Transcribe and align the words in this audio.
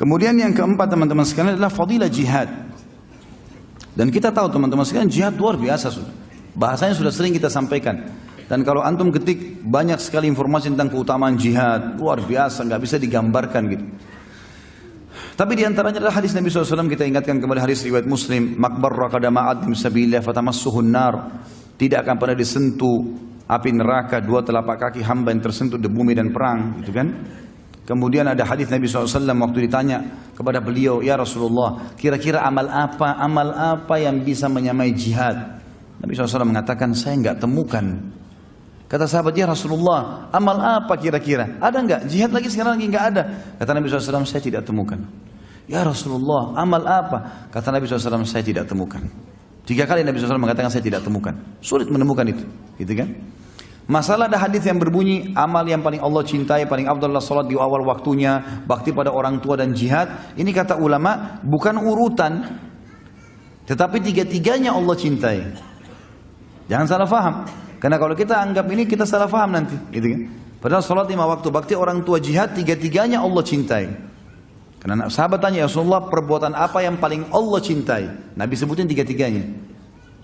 Kemudian 0.00 0.32
yang 0.40 0.56
keempat 0.56 0.88
teman-teman 0.88 1.28
sekalian 1.28 1.60
adalah 1.60 1.68
fadilah 1.68 2.08
jihad. 2.08 2.48
Dan 3.92 4.08
kita 4.08 4.32
tahu 4.32 4.48
teman-teman 4.48 4.88
sekalian 4.88 5.12
jihad 5.12 5.36
luar 5.36 5.60
biasa 5.60 5.92
sudah. 5.92 6.08
Bahasanya 6.56 6.96
sudah 6.96 7.12
sering 7.12 7.36
kita 7.36 7.52
sampaikan. 7.52 8.00
Dan 8.48 8.64
kalau 8.64 8.80
antum 8.80 9.12
ketik 9.12 9.60
banyak 9.60 10.00
sekali 10.00 10.24
informasi 10.32 10.72
tentang 10.72 10.88
keutamaan 10.88 11.36
jihad, 11.36 12.00
luar 12.00 12.24
biasa, 12.24 12.64
nggak 12.64 12.80
bisa 12.80 12.96
digambarkan 12.96 13.62
gitu. 13.76 13.84
Tapi 15.36 15.52
di 15.52 15.68
antaranya 15.68 16.00
adalah 16.00 16.16
hadis 16.16 16.32
Nabi 16.32 16.48
SAW 16.48 16.88
kita 16.88 17.04
ingatkan 17.04 17.36
kembali 17.36 17.60
hadis 17.60 17.84
riwayat 17.84 18.08
Muslim, 18.08 18.56
makbar 18.56 18.96
rakada 18.96 19.28
ma'adim 19.28 19.76
sabilillah 19.76 20.24
fatamassuhun 20.24 20.88
nar. 20.88 21.44
Tidak 21.76 22.00
akan 22.00 22.16
pernah 22.16 22.36
disentuh 22.40 22.98
api 23.44 23.70
neraka 23.76 24.24
dua 24.24 24.40
telapak 24.40 24.80
kaki 24.80 25.04
hamba 25.04 25.28
yang 25.28 25.44
tersentuh 25.44 25.76
di 25.76 25.92
bumi 25.92 26.16
dan 26.16 26.32
perang, 26.32 26.80
gitu 26.80 26.92
kan? 26.96 27.08
Kemudian 27.90 28.22
ada 28.22 28.46
hadis 28.46 28.70
Nabi 28.70 28.86
SAW 28.86 29.26
waktu 29.34 29.66
ditanya 29.66 29.98
kepada 30.38 30.62
beliau, 30.62 31.02
Ya 31.02 31.18
Rasulullah, 31.18 31.90
kira-kira 31.98 32.38
amal 32.46 32.70
apa, 32.70 33.18
amal 33.18 33.50
apa 33.50 33.98
yang 33.98 34.22
bisa 34.22 34.46
menyamai 34.46 34.94
jihad? 34.94 35.58
Nabi 35.98 36.14
SAW 36.14 36.46
mengatakan, 36.46 36.94
saya 36.94 37.18
enggak 37.18 37.42
temukan. 37.42 37.82
Kata 38.86 39.10
sahabat, 39.10 39.34
ya 39.34 39.50
Rasulullah, 39.50 40.30
amal 40.30 40.62
apa 40.62 40.94
kira-kira? 41.02 41.58
Ada 41.58 41.82
enggak? 41.82 42.00
Jihad 42.06 42.30
lagi 42.30 42.46
sekarang 42.46 42.78
lagi 42.78 42.86
enggak 42.86 43.04
ada. 43.10 43.22
Kata 43.58 43.70
Nabi 43.74 43.90
SAW, 43.90 44.22
saya 44.22 44.38
tidak 44.38 44.62
temukan. 44.62 45.02
Ya 45.66 45.82
Rasulullah, 45.82 46.54
amal 46.62 46.86
apa? 46.86 47.50
Kata 47.50 47.74
Nabi 47.74 47.90
SAW, 47.90 48.22
saya 48.22 48.46
tidak 48.46 48.70
temukan. 48.70 49.02
Tiga 49.66 49.82
kali 49.82 50.06
Nabi 50.06 50.22
SAW 50.22 50.38
mengatakan 50.38 50.70
saya 50.70 50.86
tidak 50.86 51.02
temukan. 51.02 51.34
Sulit 51.58 51.90
menemukan 51.90 52.22
itu. 52.22 52.46
Gitu 52.78 52.94
kan? 52.94 53.10
Masalah 53.90 54.30
ada 54.30 54.38
hadis 54.38 54.62
yang 54.62 54.78
berbunyi 54.78 55.34
amal 55.34 55.66
yang 55.66 55.82
paling 55.82 55.98
Allah 55.98 56.22
cintai, 56.22 56.62
paling 56.62 56.86
adalah 56.86 57.18
salat 57.18 57.50
di 57.50 57.58
awal 57.58 57.82
waktunya, 57.82 58.62
bakti 58.62 58.94
pada 58.94 59.10
orang 59.10 59.42
tua 59.42 59.58
dan 59.58 59.74
jihad. 59.74 60.30
Ini 60.38 60.46
kata 60.54 60.78
ulama 60.78 61.42
bukan 61.42 61.74
urutan, 61.74 62.38
tetapi 63.66 63.98
tiga-tiganya 63.98 64.78
Allah 64.78 64.94
cintai. 64.94 65.42
Jangan 66.70 66.86
salah 66.86 67.08
faham. 67.10 67.34
Karena 67.82 67.98
kalau 67.98 68.14
kita 68.14 68.38
anggap 68.38 68.70
ini 68.70 68.86
kita 68.86 69.02
salah 69.02 69.26
faham 69.26 69.58
nanti, 69.58 69.74
gitu 69.90 70.06
kan? 70.06 70.20
Padahal 70.62 70.86
salat 70.86 71.10
lima 71.10 71.26
waktu, 71.26 71.50
bakti 71.50 71.74
orang 71.74 72.06
tua 72.06 72.22
jihad 72.22 72.54
tiga-tiganya 72.54 73.18
Allah 73.18 73.42
cintai. 73.42 73.90
Karena 74.78 75.10
sahabat 75.10 75.42
tanya 75.42 75.64
ya 75.64 75.66
Rasulullah 75.66 76.06
perbuatan 76.06 76.54
apa 76.54 76.78
yang 76.86 76.94
paling 77.02 77.26
Allah 77.34 77.58
cintai? 77.58 78.06
Nabi 78.38 78.54
sebutin 78.54 78.86
tiga-tiganya. 78.86 79.69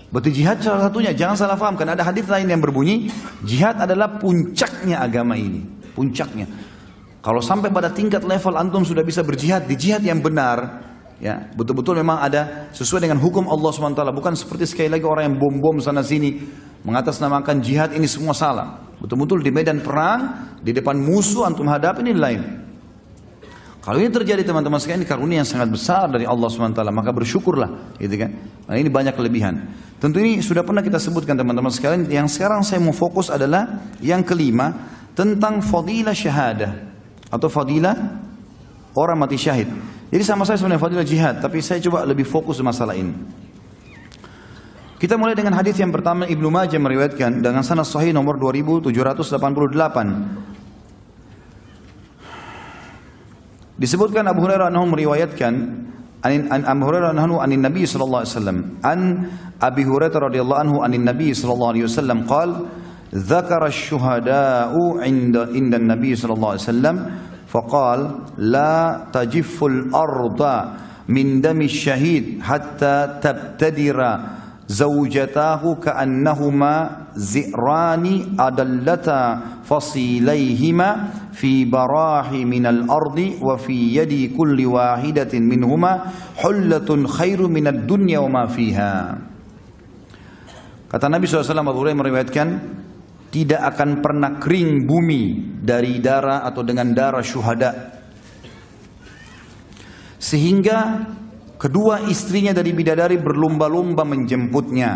Berarti 0.06 0.30
jihad 0.30 0.62
salah 0.62 0.86
satunya, 0.86 1.10
jangan 1.10 1.34
salah 1.34 1.58
faham. 1.58 1.74
Karena 1.74 1.98
ada 1.98 2.06
hadis 2.06 2.26
lain 2.30 2.46
yang 2.46 2.62
berbunyi, 2.62 3.10
jihad 3.42 3.74
adalah 3.78 4.18
puncaknya 4.22 5.02
agama 5.02 5.34
ini. 5.34 5.66
Puncaknya. 5.94 6.46
Kalau 7.24 7.42
sampai 7.42 7.74
pada 7.74 7.90
tingkat 7.90 8.22
level 8.22 8.54
antum 8.54 8.86
sudah 8.86 9.02
bisa 9.02 9.26
berjihad, 9.26 9.66
di 9.66 9.74
jihad 9.74 9.98
yang 10.06 10.22
benar, 10.22 10.86
ya 11.18 11.50
betul-betul 11.58 11.98
memang 11.98 12.22
ada 12.22 12.70
sesuai 12.70 13.02
dengan 13.02 13.18
hukum 13.18 13.50
Allah 13.50 13.70
SWT. 13.74 14.02
Bukan 14.14 14.34
seperti 14.38 14.64
sekali 14.70 14.94
lagi 14.94 15.02
orang 15.02 15.34
yang 15.34 15.36
bom-bom 15.42 15.82
sana 15.82 16.06
sini, 16.06 16.38
mengatasnamakan 16.86 17.58
jihad 17.58 17.90
ini 17.98 18.06
semua 18.06 18.30
salah. 18.30 18.86
Betul-betul 19.02 19.42
di 19.42 19.50
medan 19.50 19.82
perang, 19.82 20.54
di 20.62 20.70
depan 20.70 20.94
musuh 20.94 21.50
antum 21.50 21.66
hadapi 21.66 22.06
ini 22.06 22.14
lain. 22.14 22.65
Kalau 23.86 24.02
ini 24.02 24.10
terjadi 24.10 24.42
teman-teman 24.42 24.82
sekalian 24.82 25.06
ini 25.06 25.06
karunia 25.06 25.38
yang 25.38 25.46
sangat 25.46 25.70
besar 25.70 26.10
dari 26.10 26.26
Allah 26.26 26.50
SWT 26.50 26.82
maka 26.90 27.14
bersyukurlah 27.14 27.94
gitu 28.02 28.18
kan. 28.18 28.34
Nah, 28.66 28.74
ini 28.74 28.90
banyak 28.90 29.14
kelebihan. 29.14 29.62
Tentu 30.02 30.18
ini 30.18 30.42
sudah 30.42 30.66
pernah 30.66 30.82
kita 30.82 30.98
sebutkan 30.98 31.38
teman-teman 31.38 31.70
sekalian 31.70 32.02
yang 32.10 32.26
sekarang 32.26 32.66
saya 32.66 32.82
mau 32.82 32.90
fokus 32.90 33.30
adalah 33.30 33.86
yang 34.02 34.26
kelima 34.26 34.74
tentang 35.14 35.62
fadilah 35.62 36.18
syahadah 36.18 36.74
atau 37.30 37.46
fadilah 37.46 37.94
orang 38.98 39.22
mati 39.22 39.38
syahid. 39.38 39.70
Jadi 40.10 40.22
sama 40.26 40.42
saya 40.42 40.58
sebenarnya 40.58 40.82
fadilah 40.82 41.06
jihad 41.06 41.38
tapi 41.38 41.62
saya 41.62 41.78
coba 41.86 42.02
lebih 42.10 42.26
fokus 42.26 42.58
masalah 42.66 42.98
ini. 42.98 43.14
Kita 44.98 45.14
mulai 45.14 45.38
dengan 45.38 45.54
hadis 45.54 45.78
yang 45.78 45.94
pertama 45.94 46.26
Ibnu 46.26 46.50
Majah 46.50 46.82
meriwayatkan 46.82 47.38
dengan 47.38 47.62
sanad 47.62 47.86
sahih 47.86 48.10
nomor 48.10 48.34
2788 48.34 50.55
Disebutkan 53.76 54.24
Abu 54.24 54.40
Hurairah 54.48 54.72
anhu 54.72 54.88
meriwayatkan 54.88 55.54
an, 56.24 56.62
Abu 56.64 56.82
Hurairah 56.88 57.12
anhu 57.12 57.36
anin 57.44 57.60
Nabi 57.60 57.84
sallallahu 57.84 58.24
alaihi 58.24 58.32
wasallam 58.32 58.58
an 58.80 59.00
Abi 59.60 59.82
Hurairah 59.84 60.32
radhiyallahu 60.32 60.60
anhu 60.64 60.76
anin 60.80 61.04
Nabi 61.04 61.36
sallallahu 61.36 61.72
alaihi 61.76 61.86
wasallam 61.88 62.24
qala 62.24 62.56
ذكر 63.14 63.62
الشهداء 63.66 64.74
عند 64.76 65.36
عند 65.36 65.72
النبي 65.74 66.10
صلى 66.18 66.32
الله 66.34 66.50
عليه 66.50 66.68
وسلم 66.68 66.96
فقال 67.48 68.00
لا 68.50 69.06
تجف 69.14 69.64
الأرض 69.64 70.42
من 71.08 71.40
دم 71.40 71.60
الشهيد 71.62 72.42
حتى 72.42 72.96
تبتدر 73.22 74.00
زوجتاه 74.68 75.62
كأنهما 75.74 76.74
زئران 77.14 78.04
أدلتا 78.40 79.22
فصيليهما 79.65 80.89
في 81.31 81.65
براح 81.65 82.31
من 82.31 82.65
الأرض 82.65 83.19
وفي 83.41 83.77
يد 83.95 84.13
كل 84.35 84.57
واحدة 84.65 85.33
منهما 85.33 85.93
حلة 86.37 86.89
خير 87.07 87.39
من 87.47 87.65
الدنيا 87.67 88.19
وما 88.19 88.45
فيها 88.51 88.93
Kata 90.91 91.07
Nabi 91.07 91.23
SAW 91.23 91.55
Abu 91.55 91.79
Hurairah 91.79 92.03
meriwayatkan 92.03 92.47
tidak 93.31 93.63
akan 93.63 94.03
pernah 94.03 94.35
kering 94.43 94.83
bumi 94.83 95.55
dari 95.63 96.03
darah 96.03 96.43
atau 96.43 96.67
dengan 96.67 96.91
darah 96.91 97.23
syuhada 97.23 97.95
sehingga 100.19 101.07
kedua 101.55 102.11
istrinya 102.11 102.51
dari 102.51 102.75
bidadari 102.75 103.15
berlomba-lomba 103.23 104.03
menjemputnya 104.03 104.91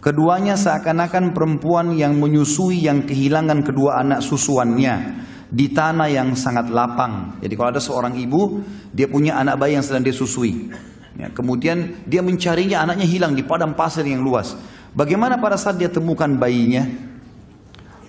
Keduanya 0.00 0.56
seakan-akan 0.56 1.36
perempuan 1.36 1.92
yang 1.92 2.16
menyusui 2.16 2.88
yang 2.88 3.04
kehilangan 3.04 3.60
kedua 3.60 4.00
anak 4.00 4.24
susuannya 4.24 5.20
di 5.52 5.68
tanah 5.68 6.08
yang 6.08 6.32
sangat 6.32 6.72
lapang. 6.72 7.36
Jadi 7.44 7.52
kalau 7.52 7.68
ada 7.68 7.82
seorang 7.84 8.16
ibu, 8.16 8.64
dia 8.96 9.04
punya 9.12 9.36
anak 9.36 9.60
bayi 9.60 9.76
yang 9.76 9.84
sedang 9.84 10.00
dia 10.00 10.16
susui. 10.16 10.72
Ya, 11.20 11.28
kemudian 11.28 12.00
dia 12.08 12.24
mencarinya, 12.24 12.80
anaknya 12.80 13.04
hilang 13.04 13.36
di 13.36 13.44
padang 13.44 13.76
pasir 13.76 14.08
yang 14.08 14.24
luas. 14.24 14.56
Bagaimana 14.96 15.36
pada 15.36 15.60
saat 15.60 15.76
dia 15.76 15.92
temukan 15.92 16.32
bayinya? 16.32 16.88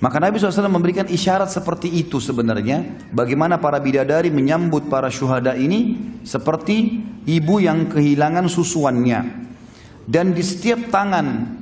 Maka 0.01 0.17
Nabi 0.17 0.41
SAW 0.41 0.71
memberikan 0.71 1.05
isyarat 1.05 1.51
seperti 1.51 1.91
itu 1.91 2.23
sebenarnya. 2.23 3.03
Bagaimana 3.11 3.59
para 3.59 3.77
bidadari 3.83 4.31
menyambut 4.31 4.87
para 4.87 5.11
syuhada 5.11 5.59
ini 5.59 5.99
seperti 6.23 7.03
ibu 7.27 7.61
yang 7.61 7.91
kehilangan 7.91 8.47
susuannya. 8.47 9.43
Dan 10.09 10.33
di 10.33 10.41
setiap 10.41 10.89
tangan 10.89 11.60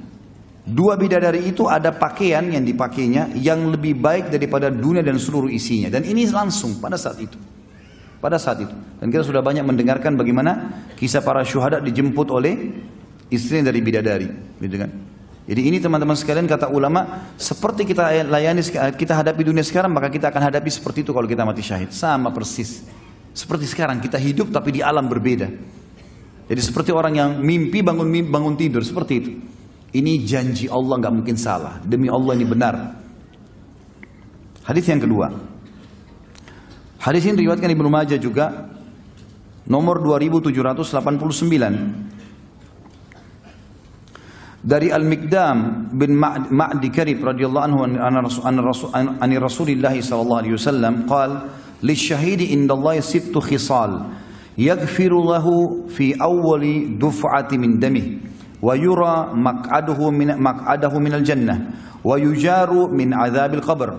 Dua 0.70 0.94
bidadari 0.94 1.50
itu 1.50 1.66
ada 1.66 1.90
pakaian 1.90 2.46
yang 2.46 2.62
dipakainya 2.62 3.34
yang 3.34 3.74
lebih 3.74 3.98
baik 3.98 4.30
daripada 4.30 4.70
dunia 4.70 5.02
dan 5.02 5.18
seluruh 5.18 5.50
isinya. 5.50 5.90
Dan 5.90 6.06
ini 6.06 6.30
langsung 6.30 6.78
pada 6.78 6.94
saat 6.94 7.18
itu. 7.18 7.42
Pada 8.22 8.38
saat 8.38 8.62
itu. 8.62 8.76
Dan 9.02 9.10
kita 9.10 9.26
sudah 9.26 9.42
banyak 9.42 9.66
mendengarkan 9.66 10.14
bagaimana 10.14 10.86
kisah 10.94 11.26
para 11.26 11.42
syuhada 11.42 11.82
dijemput 11.82 12.30
oleh 12.30 12.54
istri 13.34 13.66
dari 13.66 13.82
bidadari. 13.82 14.30
Gitu 14.62 14.78
kan. 14.78 14.92
Jadi 15.50 15.62
ini 15.66 15.82
teman-teman 15.82 16.14
sekalian 16.14 16.46
kata 16.46 16.70
ulama 16.70 17.26
seperti 17.34 17.82
kita 17.90 18.30
layani 18.30 18.62
kita 18.94 19.18
hadapi 19.18 19.42
dunia 19.42 19.66
sekarang 19.66 19.90
maka 19.90 20.14
kita 20.14 20.30
akan 20.30 20.54
hadapi 20.54 20.70
seperti 20.70 21.02
itu 21.02 21.10
kalau 21.10 21.26
kita 21.26 21.42
mati 21.42 21.66
syahid 21.66 21.90
sama 21.90 22.30
persis 22.30 22.86
seperti 23.34 23.66
sekarang 23.66 23.98
kita 23.98 24.22
hidup 24.22 24.54
tapi 24.54 24.78
di 24.78 24.86
alam 24.86 25.10
berbeda 25.10 25.50
jadi 26.46 26.62
seperti 26.62 26.94
orang 26.94 27.18
yang 27.18 27.30
mimpi 27.42 27.82
bangun 27.82 28.06
mimpi, 28.06 28.30
bangun 28.30 28.54
tidur 28.62 28.86
seperti 28.86 29.14
itu 29.18 29.32
ini 29.90 30.22
janji 30.22 30.70
Allah 30.70 31.02
nggak 31.02 31.14
mungkin 31.14 31.38
salah. 31.38 31.82
Demi 31.82 32.10
Allah 32.10 32.34
ini 32.38 32.46
benar. 32.46 32.76
Hadis 34.70 34.86
yang 34.86 35.02
kedua. 35.02 35.34
Hadis 37.02 37.26
ini 37.26 37.42
diriwayatkan 37.42 37.72
Ibnu 37.74 37.90
Majah 37.90 38.22
juga 38.22 38.70
nomor 39.66 39.98
2789 40.04 42.10
dari 44.60 44.92
Al-Miqdam 44.92 45.88
bin 45.96 46.20
Ma'di 46.20 46.92
Karib 46.92 47.24
radhiyallahu 47.24 47.66
anhu 47.66 47.88
an 47.88 49.32
Rasulillah 49.40 49.96
sallallahu 49.96 50.42
alaihi 50.44 50.60
wasallam 50.60 51.08
qala 51.08 51.48
lisyahidi 51.80 52.52
indallahi 52.52 53.00
sittu 53.00 53.40
khisal 53.40 54.12
yaghfiru 54.60 55.24
lahu 55.24 55.88
fi 55.88 56.12
awwali 56.20 57.00
duf'ati 57.00 57.56
min 57.56 57.80
wa 58.60 58.74
yura 58.76 59.32
maq'aduhu 59.36 60.12
min 60.12 60.36
maq'adahu 60.36 61.00
minal 61.00 61.24
jannah 61.24 61.58
wa 62.04 62.16
yujaru 62.20 62.92
min 62.92 63.16
adzabil 63.16 63.64
qabr 63.64 63.90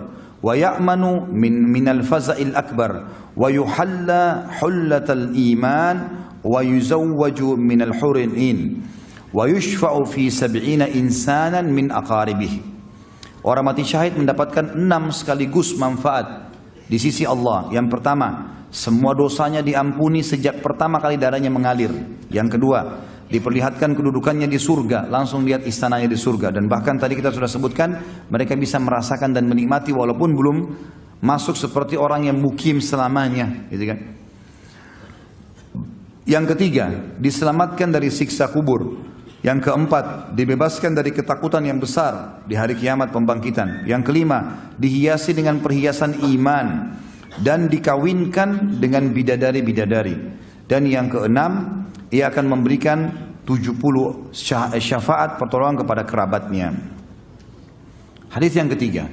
wa 0.40 0.52
ya'manu 0.56 1.28
min 1.32 1.68
minal 1.68 2.00
faza'il 2.00 2.56
akbar 2.56 3.08
wa 3.36 3.48
yuhalla 3.52 4.48
hullatal 4.60 5.32
iman 5.32 5.96
wa 6.40 6.64
yuzawwaju 6.64 7.60
minal 7.60 7.92
huril 7.92 8.32
in 8.36 8.80
wa 9.36 9.44
yushfa'u 9.44 10.08
fi 10.08 10.32
sab'ina 10.32 10.88
orang 13.44 13.64
mati 13.64 13.84
syahid 13.84 14.16
mendapatkan 14.16 14.76
enam 14.76 15.08
sekaligus 15.12 15.76
manfaat 15.76 16.52
di 16.90 16.98
sisi 16.98 17.24
Allah. 17.24 17.70
Yang 17.70 17.86
pertama 17.96 18.58
semua 18.68 19.14
dosanya 19.16 19.62
diampuni 19.64 20.20
sejak 20.20 20.60
pertama 20.60 20.98
kali 20.98 21.16
darahnya 21.16 21.48
mengalir. 21.48 21.90
Yang 22.28 22.58
kedua 22.58 22.78
diperlihatkan 23.30 23.94
kedudukannya 23.94 24.50
di 24.50 24.58
surga, 24.58 25.06
langsung 25.06 25.46
lihat 25.46 25.62
istananya 25.62 26.10
di 26.10 26.18
surga. 26.18 26.50
Dan 26.50 26.66
bahkan 26.66 26.98
tadi 26.98 27.14
kita 27.14 27.30
sudah 27.30 27.46
sebutkan, 27.46 27.94
mereka 28.26 28.58
bisa 28.58 28.82
merasakan 28.82 29.30
dan 29.30 29.46
menikmati 29.46 29.94
walaupun 29.94 30.34
belum 30.34 30.56
masuk 31.22 31.54
seperti 31.54 31.94
orang 31.94 32.26
yang 32.26 32.36
mukim 32.42 32.82
selamanya. 32.82 33.70
Gitu 33.70 33.84
kan. 33.86 33.98
Yang 36.26 36.44
ketiga, 36.54 36.90
diselamatkan 37.22 37.88
dari 37.94 38.10
siksa 38.10 38.50
kubur. 38.50 38.98
Yang 39.40 39.72
keempat, 39.72 40.36
dibebaskan 40.36 40.92
dari 40.92 41.16
ketakutan 41.16 41.64
yang 41.64 41.80
besar 41.80 42.44
di 42.44 42.52
hari 42.52 42.76
kiamat 42.76 43.08
pembangkitan. 43.08 43.88
Yang 43.88 44.12
kelima, 44.12 44.68
dihiasi 44.76 45.32
dengan 45.32 45.64
perhiasan 45.64 46.20
iman 46.36 46.92
dan 47.40 47.72
dikawinkan 47.72 48.76
dengan 48.76 49.08
bidadari-bidadari. 49.16 50.16
Dan 50.68 50.84
yang 50.84 51.08
keenam, 51.08 51.79
ia 52.10 52.26
akan 52.26 52.44
memberikan 52.50 53.30
70 53.46 54.34
syafaat 54.78 55.38
pertolongan 55.38 55.82
kepada 55.82 56.02
kerabatnya. 56.06 56.74
Hadis 58.30 58.54
yang 58.54 58.70
ketiga. 58.70 59.10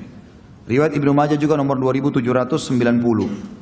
Riwayat 0.68 0.94
Ibnu 0.94 1.16
Majah 1.16 1.40
juga 1.40 1.56
nomor 1.56 1.80
2790. 1.80 3.58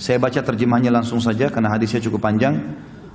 Saya 0.00 0.16
baca 0.16 0.40
terjemahnya 0.40 0.88
langsung 0.88 1.20
saja 1.20 1.52
karena 1.52 1.68
hadisnya 1.68 2.00
cukup 2.00 2.24
panjang. 2.24 2.56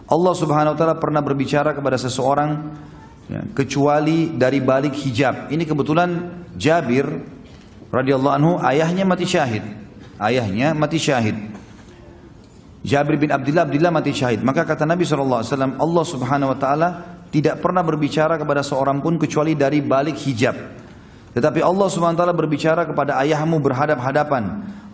Allah 0.06 0.34
Subhanahu 0.38 0.78
wa 0.78 0.80
taala 0.80 0.96
pernah 1.02 1.26
berbicara 1.26 1.74
kepada 1.74 1.98
seseorang 1.98 2.78
ya, 3.26 3.42
kecuali 3.58 4.38
dari 4.38 4.62
balik 4.62 4.94
hijab. 4.94 5.50
Ini 5.50 5.66
kebetulan 5.66 6.10
Jabir 6.54 7.10
radhiyallahu 7.90 8.36
anhu 8.38 8.52
ayahnya 8.62 9.02
mati 9.02 9.26
syahid. 9.26 9.66
Ayahnya 10.22 10.78
mati 10.78 11.02
syahid. 11.02 11.55
Jabir 12.86 13.18
bin 13.18 13.34
Abdullah 13.34 13.66
Abdullah 13.66 13.90
mati 13.90 14.14
syahid. 14.14 14.46
Maka 14.46 14.62
kata 14.62 14.86
Nabi 14.86 15.02
SAW, 15.02 15.42
Allah 15.42 16.06
subhanahu 16.06 16.54
wa 16.54 16.58
ta'ala 16.62 16.90
tidak 17.34 17.58
pernah 17.58 17.82
berbicara 17.82 18.38
kepada 18.38 18.62
seorang 18.62 19.02
pun 19.02 19.18
kecuali 19.18 19.58
dari 19.58 19.82
balik 19.82 20.22
hijab. 20.22 20.54
Tetapi 21.34 21.66
Allah 21.66 21.88
subhanahu 21.90 22.16
wa 22.16 22.22
ta'ala 22.22 22.36
berbicara 22.38 22.86
kepada 22.86 23.18
ayahmu 23.26 23.58
berhadap-hadapan. 23.58 24.44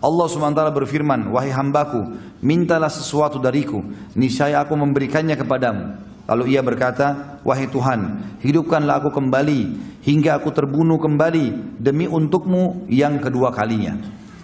Allah 0.00 0.26
subhanahu 0.26 0.56
wa 0.56 0.58
ta'ala 0.64 0.72
berfirman, 0.72 1.20
Wahai 1.30 1.52
hambaku, 1.52 2.16
mintalah 2.40 2.88
sesuatu 2.88 3.36
dariku. 3.36 3.84
Niscaya 4.16 4.64
aku 4.64 4.72
memberikannya 4.72 5.36
kepadamu. 5.36 5.82
Lalu 6.32 6.56
ia 6.56 6.64
berkata, 6.64 7.38
Wahai 7.44 7.68
Tuhan, 7.68 8.24
hidupkanlah 8.40 9.04
aku 9.04 9.12
kembali 9.12 9.60
hingga 10.02 10.40
aku 10.40 10.50
terbunuh 10.50 10.96
kembali 10.96 11.78
demi 11.78 12.08
untukmu 12.08 12.88
yang 12.88 13.20
kedua 13.20 13.54
kalinya. 13.54 13.94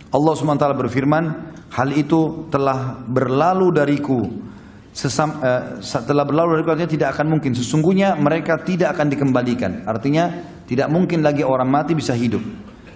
Allah 0.09 0.33
SWT 0.37 0.65
berfirman, 0.79 1.25
hal 1.73 1.89
itu 1.93 2.49
telah 2.53 3.01
berlalu 3.05 3.73
dariku. 3.75 4.21
Sesam, 4.93 5.39
uh, 5.39 5.79
telah 5.83 6.25
berlalu 6.27 6.59
dariku 6.59 6.71
artinya 6.75 6.91
tidak 6.91 7.09
akan 7.15 7.39
mungkin. 7.39 7.55
Sesungguhnya 7.55 8.19
mereka 8.19 8.59
tidak 8.61 8.99
akan 8.99 9.07
dikembalikan. 9.13 9.87
Artinya 9.87 10.43
tidak 10.67 10.91
mungkin 10.91 11.23
lagi 11.23 11.47
orang 11.47 11.71
mati 11.71 11.95
bisa 11.95 12.19
hidup. 12.19 12.43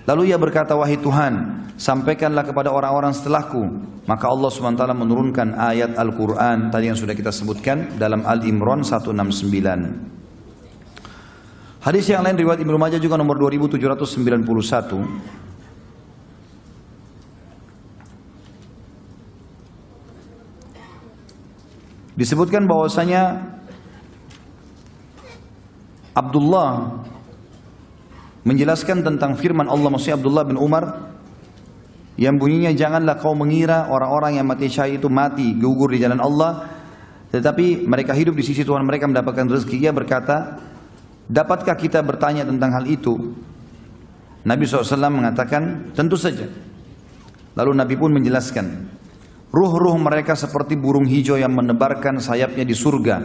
Lalu 0.02 0.34
ia 0.34 0.38
berkata, 0.38 0.74
wahai 0.74 0.98
Tuhan, 0.98 1.62
sampaikanlah 1.78 2.42
kepada 2.42 2.74
orang-orang 2.74 3.14
setelahku. 3.14 3.62
Maka 4.02 4.26
Allah 4.26 4.50
SWT 4.50 4.82
menurunkan 4.98 5.54
ayat 5.54 5.94
Al-Quran 5.94 6.74
tadi 6.74 6.90
yang 6.90 6.98
sudah 6.98 7.14
kita 7.14 7.30
sebutkan 7.30 7.94
dalam 8.02 8.26
Al-Imran 8.26 8.82
169. 8.82 9.14
Hadis 11.82 12.06
yang 12.10 12.22
lain 12.26 12.38
riwayat 12.38 12.62
Ibnu 12.62 12.78
Majah 12.78 12.98
juga 12.98 13.14
nomor 13.14 13.38
2791. 13.38 15.41
Disebutkan 22.22 22.70
bahwasanya 22.70 23.50
Abdullah 26.14 27.02
menjelaskan 28.46 29.02
tentang 29.02 29.34
firman 29.34 29.66
Allah 29.66 29.90
maksudnya 29.90 30.22
Abdullah 30.22 30.46
bin 30.46 30.54
Umar 30.54 31.10
yang 32.14 32.38
bunyinya 32.38 32.70
janganlah 32.78 33.18
kau 33.18 33.34
mengira 33.34 33.90
orang-orang 33.90 34.38
yang 34.38 34.46
mati 34.46 34.70
syahid 34.70 35.02
itu 35.02 35.10
mati 35.10 35.50
gugur 35.58 35.90
di 35.90 35.98
jalan 35.98 36.22
Allah 36.22 36.70
tetapi 37.34 37.90
mereka 37.90 38.14
hidup 38.14 38.38
di 38.38 38.46
sisi 38.46 38.62
Tuhan 38.62 38.86
mereka 38.86 39.10
mendapatkan 39.10 39.50
rezeki. 39.58 39.82
Ia 39.82 39.90
berkata 39.90 40.62
dapatkah 41.26 41.74
kita 41.74 42.06
bertanya 42.06 42.46
tentang 42.46 42.70
hal 42.70 42.86
itu? 42.86 43.18
Nabi 44.46 44.62
SAW 44.62 45.10
mengatakan 45.10 45.90
tentu 45.90 46.14
saja. 46.14 46.46
Lalu 47.58 47.72
Nabi 47.74 47.94
pun 47.98 48.14
menjelaskan 48.14 48.66
ruh-ruh 49.52 50.00
mereka 50.00 50.34
seperti 50.34 50.74
burung 50.74 51.04
hijau 51.04 51.36
yang 51.36 51.52
menebarkan 51.52 52.18
sayapnya 52.18 52.64
di 52.64 52.74
surga 52.74 53.16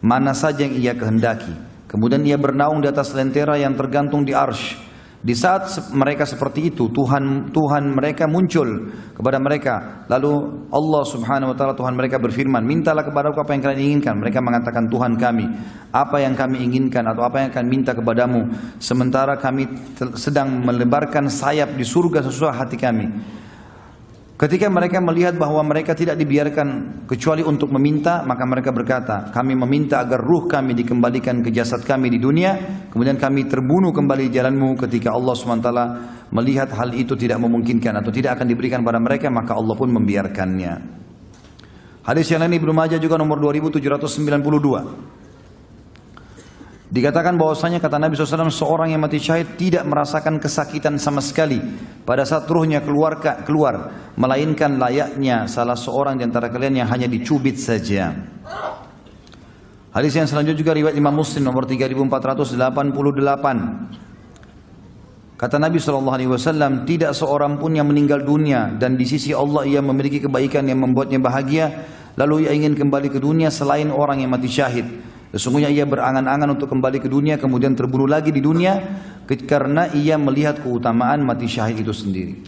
mana 0.00 0.32
saja 0.32 0.64
yang 0.64 0.74
ia 0.74 0.92
kehendaki 0.96 1.76
Kemudian 1.86 2.26
ia 2.26 2.34
bernaung 2.34 2.82
di 2.82 2.90
atas 2.90 3.14
lentera 3.14 3.54
yang 3.54 3.78
tergantung 3.78 4.26
di 4.26 4.34
arsh. 4.34 4.84
Di 5.26 5.34
saat 5.34 5.90
mereka 5.90 6.22
seperti 6.22 6.70
itu, 6.70 6.86
Tuhan 6.92 7.50
Tuhan 7.50 7.94
mereka 7.94 8.30
muncul 8.30 8.92
kepada 9.16 9.42
mereka. 9.42 10.04
Lalu 10.06 10.66
Allah 10.70 11.02
Subhanahu 11.02 11.50
wa 11.50 11.56
taala 11.56 11.74
Tuhan 11.74 11.98
mereka 11.98 12.22
berfirman, 12.22 12.62
"Mintalah 12.62 13.02
kepada 13.02 13.34
apa 13.34 13.50
yang 13.50 13.62
kalian 13.62 13.82
inginkan." 13.90 14.22
Mereka 14.22 14.38
mengatakan, 14.38 14.86
"Tuhan 14.86 15.18
kami, 15.18 15.46
apa 15.90 16.16
yang 16.22 16.34
kami 16.38 16.62
inginkan 16.62 17.06
atau 17.10 17.26
apa 17.26 17.42
yang 17.42 17.50
kami 17.50 17.66
minta 17.66 17.90
kepadamu 17.96 18.50
sementara 18.78 19.34
kami 19.40 19.66
sedang 20.14 20.62
melebarkan 20.62 21.26
sayap 21.26 21.74
di 21.74 21.82
surga 21.82 22.22
sesuai 22.22 22.52
hati 22.54 22.76
kami." 22.78 23.06
Ketika 24.36 24.68
mereka 24.68 25.00
melihat 25.00 25.40
bahwa 25.40 25.64
mereka 25.64 25.96
tidak 25.96 26.20
dibiarkan 26.20 26.68
kecuali 27.08 27.40
untuk 27.40 27.72
meminta, 27.72 28.20
maka 28.20 28.44
mereka 28.44 28.68
berkata, 28.68 29.32
kami 29.32 29.56
meminta 29.56 30.04
agar 30.04 30.20
ruh 30.20 30.44
kami 30.44 30.76
dikembalikan 30.76 31.40
ke 31.40 31.48
jasad 31.48 31.80
kami 31.80 32.12
di 32.12 32.20
dunia, 32.20 32.84
kemudian 32.92 33.16
kami 33.16 33.48
terbunuh 33.48 33.96
kembali 33.96 34.28
di 34.28 34.36
jalanmu 34.36 34.76
ketika 34.76 35.16
Allah 35.16 35.32
SWT 35.32 35.70
melihat 36.36 36.68
hal 36.68 36.92
itu 36.92 37.16
tidak 37.16 37.40
memungkinkan 37.40 37.96
atau 37.96 38.12
tidak 38.12 38.36
akan 38.36 38.52
diberikan 38.52 38.84
pada 38.84 39.00
mereka, 39.00 39.32
maka 39.32 39.56
Allah 39.56 39.72
pun 39.72 39.88
membiarkannya. 39.88 40.72
Hadis 42.04 42.28
yang 42.28 42.44
lain 42.44 42.60
Ibnu 42.60 42.76
Majah 42.76 43.00
juga 43.00 43.16
nomor 43.16 43.40
2792. 43.40 45.25
Dikatakan 46.86 47.34
bahwasanya 47.34 47.82
kata 47.82 47.98
Nabi 47.98 48.14
SAW 48.14 48.46
seorang 48.46 48.94
yang 48.94 49.02
mati 49.02 49.18
syahid 49.18 49.58
tidak 49.58 49.82
merasakan 49.90 50.38
kesakitan 50.38 51.02
sama 51.02 51.18
sekali 51.18 51.58
pada 52.06 52.22
saat 52.22 52.46
ruhnya 52.46 52.78
keluar 52.78 53.18
keluar 53.42 53.90
melainkan 54.14 54.78
layaknya 54.78 55.50
salah 55.50 55.74
seorang 55.74 56.14
di 56.14 56.22
antara 56.22 56.46
kalian 56.46 56.86
yang 56.86 56.88
hanya 56.94 57.10
dicubit 57.10 57.58
saja. 57.58 58.14
Hadis 59.90 60.14
yang 60.14 60.30
selanjutnya 60.30 60.62
juga 60.62 60.78
riwayat 60.78 60.94
Imam 60.94 61.18
Muslim 61.18 61.42
nomor 61.42 61.66
3488. 61.66 62.94
Kata 65.36 65.56
Nabi 65.60 65.76
SAW, 65.82 66.86
tidak 66.86 67.12
seorang 67.12 67.58
pun 67.58 67.74
yang 67.74 67.90
meninggal 67.90 68.22
dunia 68.22 68.72
dan 68.78 68.94
di 68.94 69.04
sisi 69.04 69.34
Allah 69.34 69.66
ia 69.66 69.82
memiliki 69.82 70.22
kebaikan 70.22 70.64
yang 70.70 70.80
membuatnya 70.80 71.18
bahagia, 71.18 71.82
lalu 72.14 72.46
ia 72.46 72.54
ingin 72.54 72.78
kembali 72.78 73.10
ke 73.10 73.18
dunia 73.18 73.50
selain 73.50 73.90
orang 73.90 74.22
yang 74.22 74.30
mati 74.30 74.48
syahid. 74.52 75.15
Sesungguhnya 75.36 75.68
ia 75.68 75.84
berangan-angan 75.84 76.56
untuk 76.56 76.72
kembali 76.72 76.96
ke 76.96 77.12
dunia 77.12 77.36
kemudian 77.36 77.76
terbunuh 77.76 78.08
lagi 78.08 78.32
di 78.32 78.40
dunia 78.40 78.80
karena 79.28 79.92
ia 79.92 80.16
melihat 80.16 80.64
keutamaan 80.64 81.20
mati 81.20 81.44
syahid 81.44 81.84
itu 81.84 81.92
sendiri. 81.92 82.40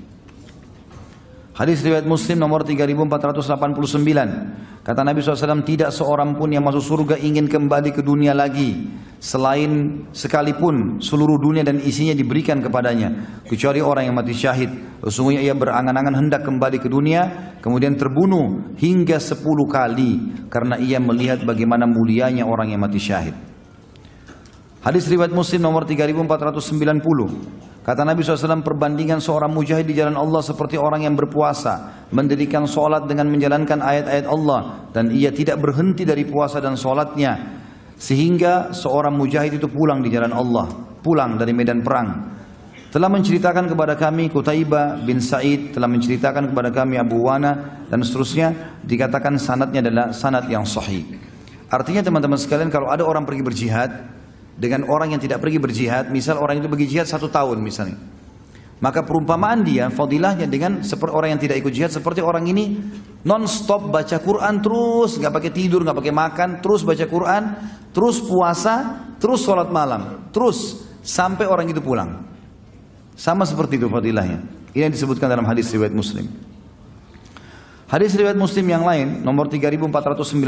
Hadis 1.52 1.84
riwayat 1.84 2.08
Muslim 2.08 2.40
nomor 2.40 2.64
3489. 2.64 4.88
Kata 4.88 5.04
Nabi 5.04 5.20
SAW, 5.20 5.68
tidak 5.68 5.92
seorang 5.92 6.32
pun 6.32 6.48
yang 6.48 6.64
masuk 6.64 6.80
surga 6.80 7.20
ingin 7.20 7.44
kembali 7.44 7.92
ke 7.92 8.00
dunia 8.00 8.32
lagi. 8.32 8.88
Selain 9.18 10.06
sekalipun 10.14 11.02
seluruh 11.02 11.42
dunia 11.42 11.66
dan 11.66 11.82
isinya 11.82 12.14
diberikan 12.14 12.62
kepadanya. 12.62 13.42
Kecuali 13.42 13.82
orang 13.82 14.06
yang 14.06 14.14
mati 14.14 14.30
syahid. 14.30 14.70
Sesungguhnya 15.02 15.42
ia 15.42 15.58
berangan-angan 15.58 16.14
hendak 16.14 16.46
kembali 16.46 16.78
ke 16.78 16.86
dunia. 16.86 17.50
Kemudian 17.58 17.98
terbunuh 17.98 18.78
hingga 18.78 19.18
sepuluh 19.18 19.66
kali. 19.66 20.46
Karena 20.46 20.78
ia 20.78 21.02
melihat 21.02 21.42
bagaimana 21.42 21.90
mulianya 21.90 22.46
orang 22.46 22.70
yang 22.70 22.78
mati 22.78 23.02
syahid. 23.02 23.34
Hadis 24.86 25.10
riwayat 25.10 25.34
Muslim 25.34 25.66
nomor 25.66 25.82
3490. 25.82 27.82
Kata 27.82 28.06
Nabi 28.06 28.22
SAW 28.22 28.62
perbandingan 28.62 29.18
seorang 29.18 29.50
mujahid 29.50 29.90
di 29.90 29.98
jalan 29.98 30.14
Allah 30.14 30.46
seperti 30.46 30.78
orang 30.78 31.02
yang 31.02 31.18
berpuasa. 31.18 32.06
Mendirikan 32.14 32.70
sholat 32.70 33.10
dengan 33.10 33.26
menjalankan 33.26 33.82
ayat-ayat 33.82 34.30
Allah. 34.30 34.86
Dan 34.94 35.10
ia 35.10 35.34
tidak 35.34 35.58
berhenti 35.58 36.06
dari 36.06 36.22
puasa 36.22 36.62
dan 36.62 36.78
sholatnya. 36.78 37.57
Sehingga 37.98 38.70
seorang 38.70 39.12
mujahid 39.12 39.58
itu 39.58 39.66
pulang 39.66 40.00
di 40.00 40.08
jalan 40.08 40.30
Allah. 40.30 40.70
Pulang 41.02 41.34
dari 41.34 41.50
medan 41.50 41.82
perang. 41.82 42.38
Telah 42.88 43.10
menceritakan 43.12 43.68
kepada 43.68 43.98
kami 43.98 44.30
Kutaibah 44.30 45.02
bin 45.02 45.18
Sa'id. 45.18 45.74
Telah 45.74 45.90
menceritakan 45.90 46.54
kepada 46.54 46.70
kami 46.70 46.96
Abu 46.96 47.26
Wana. 47.26 47.84
Dan 47.90 48.00
seterusnya 48.00 48.78
dikatakan 48.86 49.36
sanatnya 49.36 49.82
adalah 49.82 50.06
sanat 50.14 50.46
yang 50.46 50.62
sahih. 50.62 51.04
Artinya 51.68 52.00
teman-teman 52.00 52.40
sekalian 52.40 52.72
kalau 52.72 52.88
ada 52.88 53.04
orang 53.04 53.28
pergi 53.28 53.44
berjihad 53.44 53.90
dengan 54.58 54.88
orang 54.90 55.14
yang 55.14 55.22
tidak 55.22 55.38
pergi 55.38 55.62
berjihad, 55.62 56.10
misal 56.10 56.40
orang 56.42 56.58
itu 56.58 56.66
pergi 56.66 56.86
jihad 56.90 57.06
satu 57.06 57.30
tahun 57.30 57.62
misalnya. 57.62 58.17
Maka 58.78 59.02
perumpamaan 59.02 59.66
dia, 59.66 59.90
fadilahnya 59.90 60.46
dengan 60.46 60.86
seperti 60.86 61.10
orang 61.10 61.34
yang 61.34 61.42
tidak 61.42 61.58
ikut 61.58 61.72
jihad, 61.74 61.90
seperti 61.90 62.22
orang 62.22 62.46
ini 62.46 62.78
non-stop 63.26 63.90
baca 63.90 64.22
Quran 64.22 64.62
terus, 64.62 65.18
nggak 65.18 65.34
pakai 65.34 65.50
tidur, 65.50 65.82
nggak 65.82 65.98
pakai 65.98 66.14
makan, 66.14 66.48
terus 66.62 66.86
baca 66.86 67.02
Quran, 67.10 67.42
terus 67.90 68.22
puasa, 68.22 69.02
terus 69.18 69.42
sholat 69.42 69.74
malam, 69.74 70.30
terus 70.30 70.86
sampai 71.02 71.50
orang 71.50 71.66
itu 71.66 71.82
pulang. 71.82 72.22
Sama 73.18 73.42
seperti 73.42 73.82
itu 73.82 73.90
fadilahnya. 73.90 74.46
Ini 74.70 74.86
yang 74.86 74.94
disebutkan 74.94 75.26
dalam 75.26 75.42
hadis 75.42 75.74
riwayat 75.74 75.90
Muslim. 75.90 76.30
Hadis 77.90 78.14
riwayat 78.14 78.38
Muslim 78.38 78.66
yang 78.68 78.86
lain 78.86 79.26
nomor 79.26 79.50
3491 79.50 80.38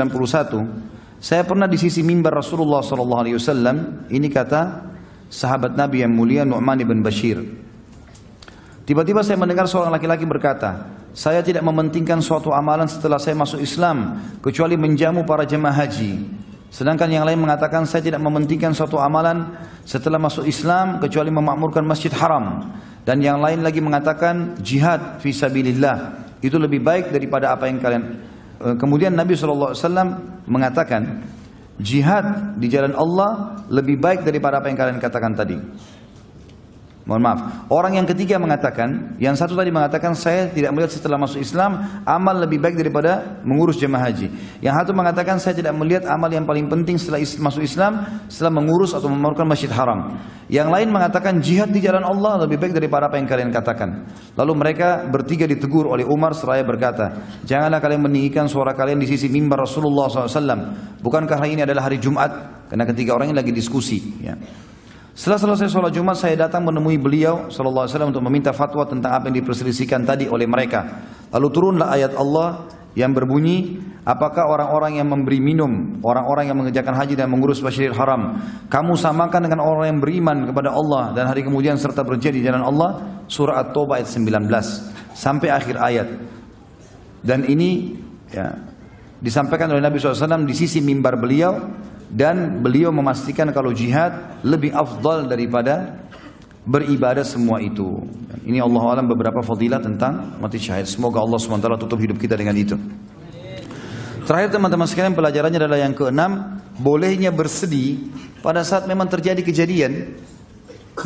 saya 1.20 1.44
pernah 1.44 1.68
di 1.68 1.76
sisi 1.80 2.04
mimbar 2.04 2.36
Rasulullah 2.36 2.84
wasallam 2.84 4.06
ini 4.12 4.28
kata 4.28 4.92
sahabat 5.28 5.72
Nabi 5.72 6.04
yang 6.04 6.12
mulia 6.12 6.44
Nu'man 6.44 6.84
bin 6.84 7.00
Bashir 7.00 7.59
Tiba-tiba 8.88 9.20
saya 9.20 9.36
mendengar 9.36 9.68
seorang 9.68 9.92
laki-laki 9.92 10.24
berkata, 10.24 10.88
saya 11.10 11.42
tidak 11.42 11.66
mementingkan 11.66 12.22
suatu 12.22 12.54
amalan 12.54 12.86
setelah 12.86 13.18
saya 13.18 13.34
masuk 13.34 13.60
Islam, 13.60 14.18
kecuali 14.40 14.78
menjamu 14.78 15.26
para 15.26 15.42
jemaah 15.42 15.74
haji. 15.74 16.22
Sedangkan 16.70 17.10
yang 17.10 17.26
lain 17.26 17.42
mengatakan 17.42 17.82
saya 17.82 17.98
tidak 17.98 18.22
mementingkan 18.22 18.70
suatu 18.70 19.02
amalan 19.02 19.42
setelah 19.82 20.22
masuk 20.22 20.46
Islam, 20.46 21.02
kecuali 21.02 21.28
memakmurkan 21.34 21.82
masjid 21.82 22.14
haram. 22.14 22.70
Dan 23.02 23.18
yang 23.18 23.42
lain 23.42 23.66
lagi 23.66 23.82
mengatakan 23.82 24.54
jihad 24.62 25.18
fi 25.18 25.34
sabilillah. 25.34 26.30
Itu 26.38 26.62
lebih 26.62 26.78
baik 26.80 27.10
daripada 27.10 27.52
apa 27.52 27.66
yang 27.66 27.82
kalian... 27.82 28.04
Eh, 28.62 28.74
kemudian 28.78 29.12
Nabi 29.18 29.34
SAW 29.34 29.74
mengatakan, 30.46 31.26
jihad 31.82 32.54
di 32.60 32.70
jalan 32.70 32.94
Allah 32.94 33.60
lebih 33.66 33.98
baik 33.98 34.22
daripada 34.22 34.62
apa 34.62 34.70
yang 34.70 34.78
kalian 34.78 34.98
katakan 35.02 35.32
tadi. 35.34 35.58
Mohon 37.08 37.22
maaf. 37.24 37.40
Orang 37.72 37.96
yang 37.96 38.04
ketiga 38.04 38.36
mengatakan, 38.36 39.16
yang 39.16 39.32
satu 39.32 39.56
tadi 39.56 39.72
mengatakan 39.72 40.12
saya 40.12 40.52
tidak 40.52 40.68
melihat 40.76 40.92
setelah 40.92 41.16
masuk 41.16 41.40
Islam 41.40 41.80
amal 42.04 42.36
lebih 42.44 42.60
baik 42.60 42.76
daripada 42.76 43.40
mengurus 43.40 43.80
jemaah 43.80 44.04
haji. 44.04 44.28
Yang 44.60 44.74
satu 44.84 44.92
mengatakan 44.92 45.40
saya 45.40 45.56
tidak 45.56 45.72
melihat 45.80 46.04
amal 46.12 46.28
yang 46.28 46.44
paling 46.44 46.68
penting 46.68 47.00
setelah 47.00 47.18
masuk 47.18 47.64
Islam 47.64 48.04
setelah 48.28 48.52
mengurus 48.52 48.92
atau 48.92 49.08
memamurkan 49.08 49.48
masjid 49.48 49.72
haram. 49.72 50.20
Yang 50.52 50.68
lain 50.70 50.88
mengatakan 50.92 51.40
jihad 51.40 51.72
di 51.72 51.80
jalan 51.80 52.04
Allah 52.04 52.44
lebih 52.44 52.60
baik 52.60 52.76
daripada 52.76 53.08
apa 53.08 53.16
yang 53.16 53.26
kalian 53.26 53.48
katakan. 53.48 54.04
Lalu 54.36 54.52
mereka 54.60 55.08
bertiga 55.08 55.48
ditegur 55.48 55.88
oleh 55.88 56.04
Umar 56.04 56.36
seraya 56.36 56.62
berkata, 56.68 57.16
janganlah 57.48 57.80
kalian 57.80 58.06
meninggikan 58.06 58.44
suara 58.44 58.76
kalian 58.76 59.00
di 59.00 59.08
sisi 59.08 59.32
mimbar 59.32 59.64
Rasulullah 59.64 60.12
SAW. 60.12 61.00
Bukankah 61.00 61.40
hari 61.40 61.56
ini 61.56 61.64
adalah 61.64 61.88
hari 61.88 61.96
Jumat? 61.96 62.60
Karena 62.68 62.86
ketiga 62.86 63.16
orang 63.16 63.32
ini 63.32 63.36
lagi 63.40 63.50
diskusi. 63.50 63.98
Ya. 64.22 64.38
Setelah 65.20 65.36
selesai 65.36 65.68
sholat 65.68 65.92
Jumat 65.92 66.16
saya 66.16 66.48
datang 66.48 66.64
menemui 66.64 66.96
beliau 66.96 67.52
Sallallahu 67.52 67.84
Alaihi 67.84 68.08
untuk 68.08 68.24
meminta 68.24 68.56
fatwa 68.56 68.88
tentang 68.88 69.20
apa 69.20 69.28
yang 69.28 69.44
diperselisihkan 69.44 70.08
tadi 70.08 70.24
oleh 70.24 70.48
mereka. 70.48 70.80
Lalu 71.28 71.48
turunlah 71.52 71.92
ayat 71.92 72.16
Allah 72.16 72.64
yang 72.96 73.12
berbunyi, 73.12 73.76
apakah 74.00 74.48
orang-orang 74.48 74.96
yang 74.96 75.12
memberi 75.12 75.36
minum, 75.44 76.00
orang-orang 76.00 76.48
yang 76.48 76.56
mengerjakan 76.56 76.96
haji 76.96 77.20
dan 77.20 77.28
mengurus 77.28 77.60
Masjidil 77.60 77.92
Haram, 78.00 78.40
kamu 78.72 78.96
samakan 78.96 79.44
dengan 79.44 79.60
orang 79.60 79.92
yang 79.92 80.00
beriman 80.00 80.48
kepada 80.48 80.72
Allah 80.72 81.12
dan 81.12 81.28
hari 81.28 81.44
kemudian 81.44 81.76
serta 81.76 82.00
berjaya 82.00 82.32
di 82.32 82.40
jalan 82.40 82.64
Allah? 82.64 83.20
Surah 83.28 83.60
At-Taubah 83.60 84.00
ayat 84.00 84.08
19 84.08 84.48
sampai 85.12 85.48
akhir 85.52 85.76
ayat. 85.76 86.08
Dan 87.20 87.44
ini 87.44 87.92
ya, 88.32 88.56
disampaikan 89.20 89.68
oleh 89.68 89.84
Nabi 89.84 90.00
SAW 90.00 90.48
di 90.48 90.56
sisi 90.56 90.80
mimbar 90.80 91.20
beliau 91.20 91.60
dan 92.10 92.58
beliau 92.58 92.90
memastikan 92.90 93.46
kalau 93.54 93.70
jihad 93.70 94.42
lebih 94.42 94.74
afdal 94.74 95.30
daripada 95.30 96.02
beribadah 96.66 97.22
semua 97.22 97.62
itu. 97.62 98.02
Ini 98.42 98.60
Allah 98.60 98.82
alam 98.98 99.06
beberapa 99.06 99.40
fadilah 99.40 99.78
tentang 99.78 100.36
mati 100.42 100.58
syahid. 100.58 100.90
Semoga 100.90 101.22
Allah 101.22 101.38
SWT 101.38 101.66
tutup 101.86 101.98
hidup 102.02 102.18
kita 102.18 102.34
dengan 102.34 102.58
itu. 102.58 102.74
Terakhir 104.26 104.54
teman-teman 104.54 104.86
sekalian 104.86 105.14
pelajarannya 105.16 105.58
adalah 105.58 105.80
yang 105.80 105.94
keenam, 105.96 106.62
bolehnya 106.78 107.34
bersedih 107.34 107.98
pada 108.44 108.62
saat 108.62 108.86
memang 108.86 109.10
terjadi 109.10 109.42
kejadian. 109.42 110.18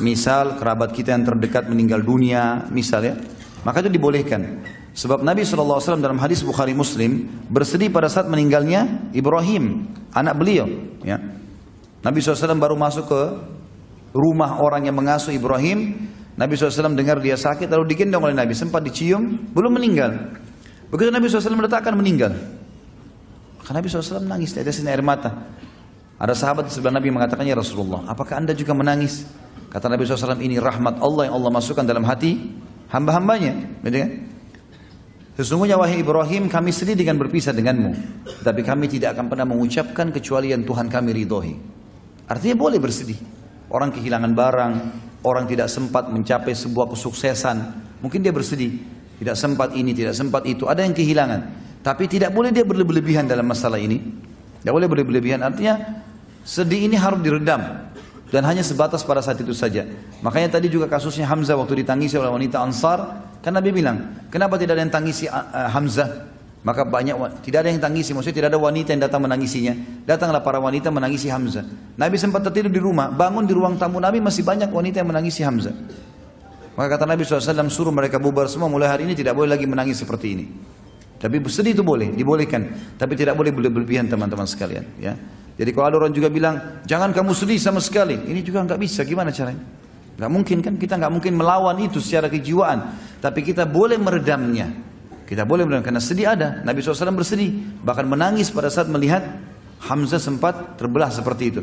Misal 0.00 0.58
kerabat 0.58 0.90
kita 0.92 1.14
yang 1.14 1.24
terdekat 1.24 1.70
meninggal 1.70 2.02
dunia, 2.02 2.66
misalnya, 2.68 3.16
maka 3.62 3.80
itu 3.80 3.92
dibolehkan. 3.92 4.60
Sebab 4.94 5.26
Nabi 5.26 5.42
SAW 5.42 5.98
dalam 5.98 6.22
hadis 6.22 6.46
Bukhari 6.46 6.70
Muslim 6.70 7.26
bersedih 7.50 7.90
pada 7.90 8.06
saat 8.06 8.30
meninggalnya 8.30 9.10
Ibrahim, 9.10 9.90
anak 10.14 10.34
beliau. 10.38 10.70
Ya. 11.04 11.20
Nabi 12.00 12.18
SAW 12.20 12.56
baru 12.56 12.74
masuk 12.76 13.08
ke 13.08 13.22
rumah 14.16 14.60
orang 14.60 14.88
yang 14.88 14.96
mengasuh 14.96 15.30
Ibrahim. 15.30 16.08
Nabi 16.34 16.58
SAW 16.58 16.98
dengar 16.98 17.22
dia 17.22 17.38
sakit 17.38 17.70
lalu 17.70 17.94
digendong 17.94 18.24
oleh 18.26 18.34
Nabi. 18.34 18.56
Sempat 18.56 18.82
dicium, 18.82 19.52
belum 19.54 19.78
meninggal. 19.78 20.10
Begitu 20.90 21.12
Nabi 21.14 21.30
SAW 21.30 21.54
meletakkan 21.54 21.94
meninggal. 21.94 22.34
Maka 23.60 23.70
Nabi 23.72 23.86
SAW 23.88 24.24
menangis, 24.26 24.52
tetesin 24.52 24.90
air 24.90 25.00
mata. 25.00 25.30
Ada 26.20 26.36
sahabat 26.36 26.68
di 26.68 26.72
sebelah 26.74 27.00
Nabi 27.00 27.08
mengatakan, 27.14 27.46
Ya 27.46 27.56
Rasulullah, 27.56 28.04
apakah 28.10 28.42
anda 28.42 28.52
juga 28.52 28.76
menangis? 28.76 29.24
Kata 29.72 29.90
Nabi 29.90 30.06
SAW, 30.06 30.38
ini 30.38 30.62
rahmat 30.62 31.02
Allah 31.02 31.26
yang 31.26 31.34
Allah 31.40 31.50
masukkan 31.50 31.82
dalam 31.82 32.06
hati 32.06 32.38
hamba-hambanya. 32.92 33.82
Gitu? 33.82 33.98
Sesungguhnya 35.34 35.74
wahai 35.74 35.98
Ibrahim 35.98 36.46
kami 36.46 36.70
sedih 36.70 36.94
dengan 36.94 37.18
berpisah 37.18 37.50
denganmu. 37.50 37.90
Tapi 38.46 38.62
kami 38.62 38.86
tidak 38.86 39.18
akan 39.18 39.26
pernah 39.26 39.42
mengucapkan 39.42 40.14
kecuali 40.14 40.54
yang 40.54 40.62
Tuhan 40.62 40.86
kami 40.86 41.10
ridhoi. 41.10 41.54
Artinya 42.30 42.54
boleh 42.54 42.78
bersedih. 42.78 43.18
Orang 43.66 43.90
kehilangan 43.90 44.30
barang, 44.30 44.72
orang 45.26 45.44
tidak 45.50 45.66
sempat 45.66 46.06
mencapai 46.06 46.54
sebuah 46.54 46.86
kesuksesan. 46.94 47.56
Mungkin 47.98 48.22
dia 48.22 48.30
bersedih. 48.30 48.78
Tidak 49.18 49.34
sempat 49.34 49.74
ini, 49.74 49.90
tidak 49.90 50.14
sempat 50.14 50.46
itu. 50.46 50.70
Ada 50.70 50.86
yang 50.86 50.94
kehilangan. 50.94 51.40
Tapi 51.82 52.06
tidak 52.06 52.30
boleh 52.30 52.54
dia 52.54 52.62
berlebihan 52.62 53.26
dalam 53.26 53.50
masalah 53.50 53.82
ini. 53.82 53.98
Tidak 54.62 54.70
boleh 54.70 54.86
berlebihan. 54.86 55.42
Artinya 55.42 55.82
sedih 56.46 56.86
ini 56.86 56.94
harus 56.94 57.18
diredam 57.18 57.90
dan 58.30 58.42
hanya 58.46 58.62
sebatas 58.62 59.02
pada 59.02 59.18
saat 59.18 59.38
itu 59.42 59.50
saja. 59.50 59.82
Makanya 60.22 60.58
tadi 60.58 60.70
juga 60.70 60.86
kasusnya 60.86 61.26
Hamzah 61.26 61.58
waktu 61.58 61.82
ditangisi 61.82 62.18
oleh 62.18 62.30
wanita 62.30 62.62
Ansar, 62.62 63.30
kan 63.44 63.52
Nabi 63.52 63.76
bilang, 63.76 64.24
kenapa 64.32 64.56
tidak 64.56 64.80
ada 64.80 64.82
yang 64.88 64.94
tangisi 64.94 65.28
uh, 65.28 65.68
Hamzah? 65.68 66.32
Maka 66.64 66.80
banyak 66.80 67.44
tidak 67.44 67.60
ada 67.60 67.68
yang 67.68 67.76
tangisi, 67.76 68.16
maksudnya 68.16 68.40
tidak 68.40 68.48
ada 68.56 68.60
wanita 68.64 68.96
yang 68.96 69.04
datang 69.04 69.20
menangisinya. 69.20 69.76
Datanglah 70.08 70.40
para 70.40 70.56
wanita 70.56 70.88
menangisi 70.88 71.28
Hamzah. 71.28 71.60
Nabi 72.00 72.16
sempat 72.16 72.40
tertidur 72.40 72.72
di 72.72 72.80
rumah, 72.80 73.12
bangun 73.12 73.44
di 73.44 73.52
ruang 73.52 73.76
tamu 73.76 74.00
Nabi 74.00 74.24
masih 74.24 74.48
banyak 74.48 74.72
wanita 74.72 75.04
yang 75.04 75.12
menangisi 75.12 75.44
Hamzah. 75.44 75.76
Maka 76.72 76.96
kata 76.96 77.04
Nabi 77.04 77.22
SAW 77.22 77.68
suruh 77.68 77.92
mereka 77.92 78.16
bubar 78.16 78.48
semua 78.48 78.72
mulai 78.72 78.88
hari 78.88 79.04
ini 79.04 79.12
tidak 79.12 79.36
boleh 79.36 79.52
lagi 79.52 79.68
menangis 79.68 80.00
seperti 80.00 80.26
ini. 80.32 80.44
Tapi 81.20 81.36
bersedih 81.36 81.76
itu 81.76 81.84
boleh, 81.84 82.16
dibolehkan. 82.16 82.96
Tapi 82.96 83.12
tidak 83.12 83.36
boleh 83.36 83.52
berlebihan 83.52 84.08
teman-teman 84.08 84.48
sekalian. 84.48 84.88
Ya. 84.96 85.20
Jadi 85.54 85.70
kalau 85.70 85.86
ada 85.92 85.96
orang 86.00 86.12
juga 86.16 86.32
bilang, 86.32 86.82
jangan 86.88 87.12
kamu 87.12 87.30
sedih 87.36 87.60
sama 87.60 87.78
sekali. 87.78 88.18
Ini 88.18 88.40
juga 88.40 88.64
nggak 88.64 88.80
bisa, 88.80 89.04
gimana 89.04 89.30
caranya? 89.30 89.62
Nggak 90.14 90.30
mungkin 90.30 90.58
kan, 90.62 90.74
kita 90.78 90.94
nggak 90.94 91.12
mungkin 91.12 91.32
melawan 91.34 91.76
itu 91.82 91.98
secara 91.98 92.30
kejiwaan. 92.30 92.96
Tapi 93.18 93.40
kita 93.42 93.66
boleh 93.66 93.98
meredamnya. 93.98 94.70
Kita 95.26 95.42
boleh 95.42 95.66
meredam, 95.66 95.82
karena 95.82 96.02
sedih 96.02 96.30
ada. 96.30 96.62
Nabi 96.62 96.84
SAW 96.84 97.16
bersedih, 97.16 97.82
bahkan 97.82 98.06
menangis 98.06 98.54
pada 98.54 98.70
saat 98.70 98.86
melihat 98.86 99.24
Hamzah 99.84 100.22
sempat 100.22 100.78
terbelah 100.78 101.10
seperti 101.10 101.44
itu. 101.50 101.60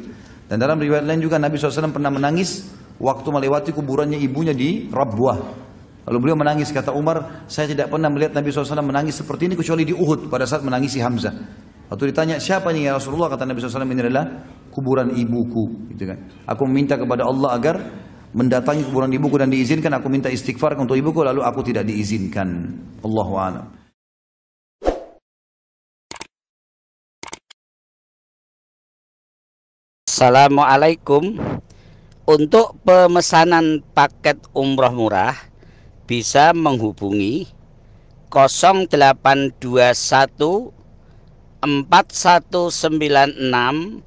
Dan 0.51 0.60
dalam 0.60 0.77
riwayat 0.77 1.08
lain 1.08 1.24
juga 1.24 1.39
Nabi 1.39 1.55
SAW 1.55 1.96
pernah 1.96 2.12
menangis 2.12 2.67
waktu 3.00 3.27
melewati 3.31 3.72
kuburannya 3.72 4.20
ibunya 4.20 4.51
di 4.51 4.91
Rabwah. 4.91 5.39
Lalu 6.12 6.17
beliau 6.17 6.38
menangis, 6.38 6.74
kata 6.74 6.91
Umar, 6.91 7.46
saya 7.48 7.72
tidak 7.72 7.88
pernah 7.88 8.10
melihat 8.12 8.36
Nabi 8.36 8.51
SAW 8.51 8.84
menangis 8.84 9.22
seperti 9.22 9.48
ini 9.48 9.55
kecuali 9.55 9.88
di 9.88 9.93
Uhud 9.96 10.27
pada 10.27 10.43
saat 10.43 10.65
menangisi 10.65 11.00
Hamzah. 11.00 11.34
Waktu 11.88 12.03
ditanya 12.12 12.36
siapa 12.39 12.72
ini 12.72 12.88
ya 12.88 12.96
Rasulullah 12.96 13.27
kata 13.27 13.43
Nabi 13.43 13.60
SAW 13.60 13.84
ini 13.84 14.00
adalah 14.00 14.25
kuburan 14.72 15.12
ibuku 15.12 15.91
gitu 15.91 16.08
kan. 16.08 16.17
Aku 16.48 16.63
meminta 16.63 16.96
kepada 16.96 17.27
Allah 17.27 17.50
agar 17.51 17.75
mendatangi 18.32 18.88
kuburan 18.88 19.12
ibuku 19.12 19.36
dan 19.40 19.52
diizinkan 19.52 19.92
aku 19.96 20.08
minta 20.08 20.32
istighfar 20.32 20.80
untuk 20.80 20.96
ibuku 20.96 21.24
lalu 21.24 21.44
aku 21.44 21.64
tidak 21.68 21.84
diizinkan. 21.88 22.80
Allahu 23.04 23.36
a'lam. 23.36 23.66
Assalamualaikum 30.12 31.40
Untuk 32.30 32.78
pemesanan 32.86 33.82
paket 33.98 34.38
umroh 34.54 34.94
murah 34.94 35.34
Bisa 36.06 36.54
menghubungi 36.54 37.50
0821 38.30 39.58
4196 41.66 44.06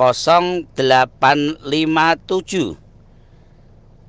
0857 0.00 2.89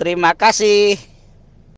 Terima 0.00 0.32
kasih 0.32 0.96